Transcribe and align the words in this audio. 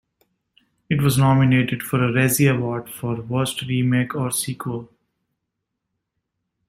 It 0.89 0.99
was 1.03 1.19
nominated 1.19 1.83
for 1.83 2.03
a 2.03 2.11
Razzie 2.11 2.49
Award 2.51 2.89
for 2.89 3.17
Worst 3.21 3.61
Remake 3.67 4.15
or 4.15 4.31
Sequel. 4.31 4.89